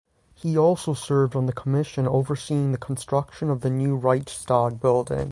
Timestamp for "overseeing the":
2.07-2.79